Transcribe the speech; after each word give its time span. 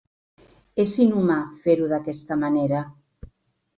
És 0.83 0.93
inhumà 1.03 1.37
fer-ho 1.59 1.91
d'aquesta 1.93 2.39
manera. 2.45 2.85